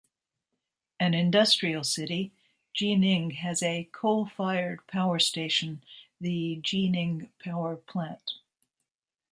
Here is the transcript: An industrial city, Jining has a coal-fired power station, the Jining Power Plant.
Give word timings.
An 0.99 1.13
industrial 1.13 1.83
city, 1.83 2.31
Jining 2.73 3.35
has 3.35 3.61
a 3.61 3.87
coal-fired 3.91 4.87
power 4.87 5.19
station, 5.19 5.83
the 6.19 6.57
Jining 6.63 7.29
Power 7.37 7.75
Plant. 7.75 8.31